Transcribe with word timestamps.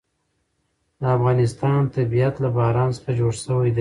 د 0.99 1.01
افغانستان 1.17 1.79
طبیعت 1.95 2.35
له 2.43 2.49
باران 2.57 2.89
څخه 2.97 3.11
جوړ 3.19 3.33
شوی 3.43 3.67
دی. 3.69 3.69